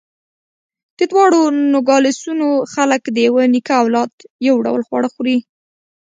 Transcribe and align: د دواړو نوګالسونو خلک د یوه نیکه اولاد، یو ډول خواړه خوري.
د 0.97 0.99
دواړو 1.11 1.41
نوګالسونو 1.73 2.47
خلک 2.73 3.01
د 3.11 3.17
یوه 3.27 3.43
نیکه 3.53 3.73
اولاد، 3.81 4.11
یو 4.47 4.55
ډول 4.65 4.81
خواړه 4.87 5.09
خوري. 5.13 5.37